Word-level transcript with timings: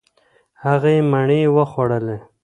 هغې 0.63 0.95
مڼې 1.11 1.41
وخوړلې. 1.55 2.17